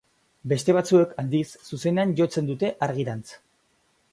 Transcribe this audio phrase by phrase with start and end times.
[0.53, 3.37] Beste batzuek, aldiz, zuzenean jotzen dute argirantz.